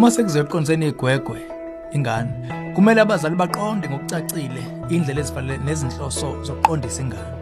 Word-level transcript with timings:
uma 0.00 0.10
sekuzoqondiseni 0.10 0.88
igwegwe 0.88 1.40
ingane 1.92 2.30
kumele 2.74 3.00
abazali 3.00 3.36
baqonde 3.36 3.88
ngokucacile 3.88 4.62
indlela 4.88 5.20
ezifanele 5.20 5.58
nezinhloso 5.64 6.28
zokuqondisa 6.44 7.02
ingane. 7.02 7.32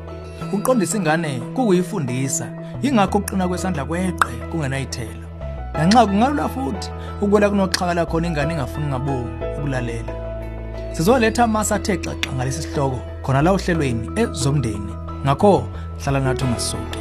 Ukuqondisa 0.42 0.96
ingane 0.96 1.40
kukuyifundisa 1.54 2.46
ingakho 2.82 3.18
ukuqina 3.18 3.48
kwesandla 3.48 3.84
kweqe 3.84 4.32
kungenayithelo. 4.50 5.26
Nanxa 5.74 6.06
kungalula 6.06 6.48
futhi 6.48 6.90
ukwela 7.22 7.50
kunoxhakala 7.50 8.06
khona 8.06 8.26
ingane 8.26 8.54
ingafuni 8.54 8.86
ngabomu 8.86 9.30
ukulalela. 9.58 10.12
Sizoletha 10.92 11.44
amasa 11.44 11.74
athe 11.74 11.96
xaxa 11.96 12.32
ngalesi 12.34 12.62
sihloko 12.62 12.98
khona 13.22 13.42
la 13.42 13.52
ohlelweni 13.52 14.10
ezomndeni. 14.20 14.94
Ngakho 15.24 15.68
hlala 16.02 16.20
nathi 16.20 16.44
ungasuki 16.44 16.97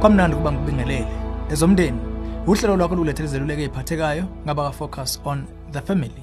kwamnandi 0.00 0.36
kuba 0.36 0.52
ngibingelele 0.52 1.08
ezomndeni 1.50 2.00
uhlelo 2.46 2.76
lwakho 2.76 2.94
lukulethela 2.94 3.28
izeluleko 3.28 3.60
eziphathekayo 3.62 4.24
ngaba 4.44 4.62
ka 4.66 4.72
focus 4.72 5.20
on 5.24 5.46
the 5.72 5.80
family. 5.80 6.22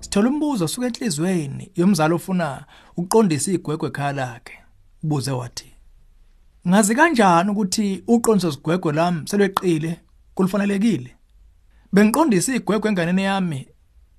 Sithola 0.00 0.28
umbuzo 0.28 0.64
osuka 0.64 0.86
enhlizweni 0.86 1.70
yomzali 1.74 2.14
ofuna 2.14 2.64
ukuqondisa 2.96 3.50
igwegwe 3.52 3.88
ekhaya 3.88 4.12
lakhe. 4.12 4.58
Ubuze 5.02 5.30
wathi 5.30 5.74
ngazi 6.68 6.94
kanjani 6.94 7.50
ukuthi 7.50 8.02
uqondiso 8.06 8.52
sigwegwe 8.52 8.92
lami 8.92 9.28
selweqile 9.28 10.00
kulifanelekile? 10.34 11.10
Bengiqondisa 11.92 12.54
igwegwe 12.54 12.90
enganeni 12.90 13.22
yami 13.22 13.68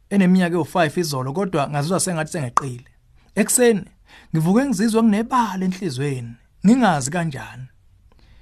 eneminyaka 0.09 0.55
ewu5 0.55 0.99
izolo 0.99 1.33
kodwa 1.33 1.69
ngazizwa 1.69 1.99
sengathi 1.99 2.31
sengeqile. 2.31 2.91
Ekseni 3.35 3.85
ngivuke 4.35 4.65
ngizizwa 4.65 5.03
nginebala 5.03 5.65
enhlizweni. 5.65 6.33
Ngingazi 6.65 7.11
kanjani? 7.11 7.67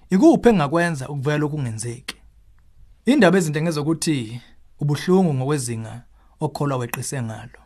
Ikuphi 0.10 0.50
engakwenza 0.50 1.10
ukuvela 1.10 1.38
lokhu 1.38 1.56
kungenzeki 1.56 2.16
indaba 3.06 3.38
ezinto 3.38 3.62
ngezokuthi 3.62 4.42
ubuhlungu 4.82 5.34
ngokwezinga 5.34 6.04
okholwa 6.40 6.78
weqise 6.78 7.22
ngalo. 7.24 7.62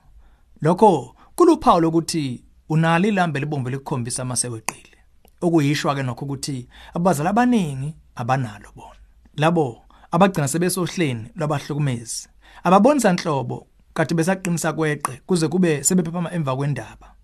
Lokho 0.61 1.15
kuluphawu 1.35 1.81
lokuthi 1.81 2.43
unalo 2.69 3.07
ilambe 3.07 3.39
libomvu 3.39 3.69
likukhombisa 3.69 4.21
amaseweqile 4.21 4.97
okuyishwa 5.41 5.95
ke 5.95 6.03
nokho 6.03 6.25
ukuthi 6.25 6.67
abazali 6.93 7.29
abaningi 7.29 7.95
abanalo 8.15 8.69
bona. 8.75 8.99
Labo 9.37 9.83
abagcina 10.11 10.47
sebesohleni 10.47 11.31
lwabahlukumezi 11.35 12.29
ababonisa 12.63 13.09
inhlobo 13.09 13.67
kade 13.93 14.15
besaqinisa 14.15 14.73
kweqe 14.73 15.21
kuze 15.25 15.47
kube 15.47 15.83
sebephaphama 15.83 16.33
emva 16.33 16.55
kwendaba. 16.55 17.15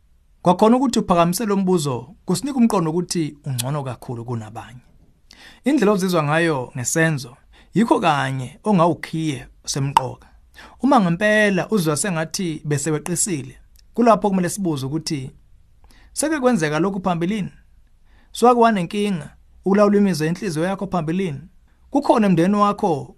Kwakhona 0.41 0.77
ukuthi 0.77 0.99
uphakamise 0.99 1.45
lo 1.45 1.58
mbuzo 1.58 2.16
kusinika 2.25 2.58
umqondo 2.58 2.91
ukuthi 2.91 3.38
ungcono 3.45 3.83
kakhulu 3.83 4.25
kunabanye. 4.25 4.81
Indlela 5.64 5.92
ozizwa 5.92 6.24
ngayo 6.24 6.72
ngesenzo 6.78 7.38
yikho 7.74 8.00
kanye 8.00 8.60
ongawukhiye 8.64 9.48
semqoka 9.66 10.28
uma 10.82 11.02
ngempela 11.02 11.70
uzwa 11.70 11.98
sengathi 11.98 12.62
bese 12.66 12.92
weqisile 12.92 13.56
kulapho 13.94 14.30
kumele 14.30 14.50
sibuze 14.50 14.86
ukuthi 14.86 15.32
seke 16.14 16.40
kwenzeka 16.40 16.80
lokhu 16.80 17.00
phambilini? 17.00 17.52
Swakwana 18.32 18.80
inkinga 18.82 19.36
ukulawula 19.66 19.98
imizwa 19.98 20.28
enhliziyo 20.28 20.66
yakho 20.66 20.88
phambilini? 20.88 21.42
Kukhona 21.90 22.28
emndeni 22.28 22.56
wakho 22.56 23.16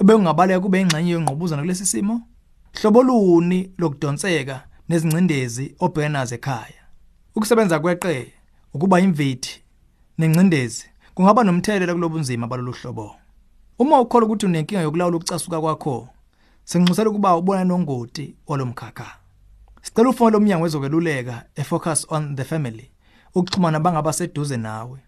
ebengabaleka 0.00 0.60
kube 0.60 0.80
ingxenye 0.80 1.10
yongqubuzana 1.10 1.62
kulesi 1.62 1.86
simo? 1.86 2.22
Hlobo 2.80 3.02
luni 3.02 3.70
lokudonseka 3.78 4.68
nezingcindezi 4.88 5.74
obhekana 5.78 6.18
nazo 6.18 6.34
ekhaya? 6.34 6.82
Ukusebenza 7.34 7.78
kweqe 7.78 8.32
ukuba 8.74 9.00
imvithi 9.00 9.62
nengcindezi 10.18 10.84
kungaba 11.16 11.44
nomthelela 11.44 11.94
kulobunzima 11.94 12.46
balolu 12.46 12.72
hlobo. 12.72 13.16
Uma 13.78 14.00
ukholwa 14.00 14.26
ukuthi 14.26 14.46
unenkinga 14.46 14.82
yokulawula 14.82 15.16
ukucasuka 15.16 15.60
kwakho 15.60 16.08
sengincusela 16.64 17.10
ukuba 17.10 17.36
ubona 17.36 17.64
nongoti 17.64 18.36
olomkhakha 18.46 19.06
sicela 19.82 20.08
ufonele 20.08 20.32
lomnyango 20.32 20.64
wezokweluleka 20.64 21.44
efocus 21.54 22.06
on 22.10 22.36
the 22.36 22.44
family 22.44 22.90
ukuxhumana 23.34 23.80
bangaba 23.80 24.12
seduze 24.12 24.56
nawe. 24.56 24.98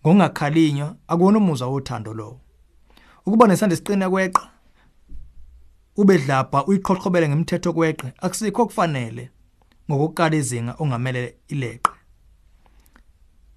ngokungakhalinywa 0.00 0.96
akuwona 1.08 1.38
umuzwa 1.38 1.68
wothando 1.68 2.14
lowo. 2.14 2.40
Ukuba 3.26 3.46
nesandla 3.46 3.76
siqine 3.76 4.08
kweqa 4.08 4.51
ubedlapha 5.96 6.64
uyiqhoqhobele 6.64 7.28
ngemithetho 7.28 7.72
kweqe 7.72 8.12
akusikho 8.20 8.66
kufanele 8.66 9.30
ngokukala 9.90 10.36
izinga 10.36 10.74
ongamele 10.78 11.34
ileqe. 11.48 11.90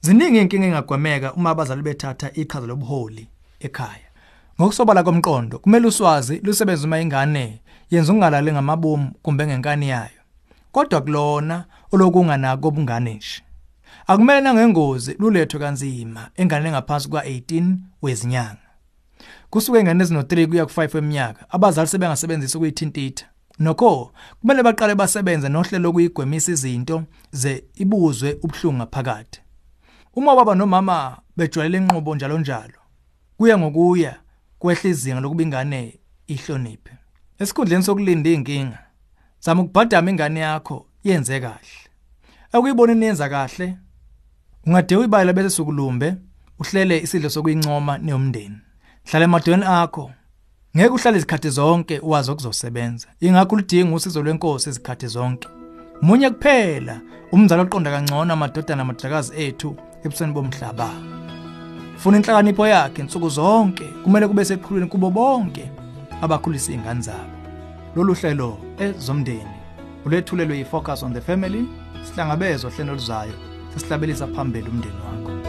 Ziningi 0.01 0.39
inkinga 0.39 0.65
engagwemeka 0.67 1.33
uma 1.33 1.49
abazali 1.49 1.81
bethatha 1.81 2.31
iqhaza 2.33 2.67
lobuholi 2.67 3.27
ekhaya. 3.59 4.09
Ngokusobala 4.59 5.03
komqondo 5.03 5.59
kumele 5.59 5.87
uswazi 5.87 6.39
lusebenza 6.43 6.87
uma 6.87 6.99
ingane 6.99 7.61
yenza 7.91 8.13
ungalali 8.13 8.51
ngamabomu 8.51 9.11
kumbe 9.21 9.47
ngenkani 9.47 9.89
yayo. 9.89 10.21
Kodwa 10.71 11.01
kulona 11.01 11.65
olokunganako 11.91 12.67
obungane 12.67 13.13
nje. 13.13 13.41
Akumele 14.07 14.41
nangengozi 14.41 15.15
lulethwe 15.19 15.59
kanzima 15.59 16.29
engane 16.35 16.67
engaphansi 16.67 17.09
kwa18 17.09 17.75
wezinyanga. 18.01 18.64
Kusuke 19.49 19.79
ingane 19.79 20.03
ezino3 20.03 20.47
kuya 20.47 20.63
ku5 20.63 20.97
eminyaka 20.97 21.45
abazali 21.49 21.87
sebengasebenzisa 21.87 22.57
ukuyithintitha. 22.57 23.25
Nokho 23.59 24.11
kumele 24.41 24.63
baqale 24.63 24.95
basebenze 24.95 25.49
nohlelo 25.49 25.83
lokuyigwemisa 25.83 26.51
izinto 26.51 27.03
ze 27.31 27.63
ibuzwe 27.75 28.37
ubhlungu 28.43 28.77
ngaphakathi. 28.77 29.39
Uma 30.15 30.35
baba 30.35 30.55
nomama 30.55 31.17
bejwayele 31.37 31.77
inqubo 31.77 32.15
njalo 32.15 32.37
njalo 32.37 32.79
kuya 33.37 33.57
ngokuya 33.57 34.15
kwehla 34.59 34.89
izinga 34.89 35.19
lokuba 35.19 35.43
ingane 35.43 35.99
ihloniphe. 36.27 36.91
Esikhundleni 37.39 37.83
sokulinda 37.83 38.29
inkinga 38.29 38.79
zama 39.39 39.61
ukubhadama 39.61 40.09
ingane 40.09 40.39
yakho 40.39 40.85
yenze 41.03 41.39
kahle. 41.39 41.85
Akuyibona 42.51 43.05
yenza 43.05 43.29
kahle 43.29 43.77
ungade 44.65 44.95
uyibala 44.95 45.33
bese 45.33 45.49
sukulumbe 45.49 46.15
uhlele 46.59 46.99
isidlo 46.99 47.29
sokuyincoma 47.29 47.97
neyomndeni 47.97 48.64
hlala 49.05 49.25
emadweni 49.25 49.65
akho. 49.65 50.11
Ngeke 50.77 50.89
uhlale 50.89 51.17
izikhathi 51.17 51.49
zonke 51.49 51.99
wazi 52.03 52.31
ukuzosebenza 52.31 53.07
ingakho 53.19 53.55
ulidinga 53.55 53.95
usizo 53.95 54.23
lwenkosi 54.23 54.69
izikhathi 54.69 55.07
zonke. 55.07 55.47
Munye 56.01 56.29
kuphela 56.29 57.01
umzali 57.31 57.61
oqonda 57.61 57.91
kangcono 57.91 58.33
amadodana 58.33 58.81
amadodakazi 58.81 59.33
ethu 59.35 59.75
ebusweni 60.03 60.33
bomhlaba. 60.33 60.89
Funa 61.97 62.17
inhlakanipho 62.17 62.67
yakhe 62.67 63.01
insuku 63.01 63.29
zonke 63.29 63.85
kumele 64.03 64.27
kube 64.27 64.45
seqhulwini 64.45 64.87
kubo 64.87 65.09
bonke 65.09 65.71
abakhulisa 66.21 66.71
izingane 66.71 67.01
zabo. 67.01 67.35
Lolu 67.95 68.13
hlelo 68.13 68.57
ezomndeni 68.79 69.55
ulethulelwe 70.05 70.57
yifocus 70.57 71.03
on 71.03 71.13
the 71.13 71.21
family 71.21 71.65
sihlangabezwa 72.03 72.71
hlelo 72.71 72.93
luzayo 72.93 73.33
sesihlabelisa 73.73 74.27
phambili 74.27 74.69
umndeni 74.69 74.99
wakho. 75.05 75.44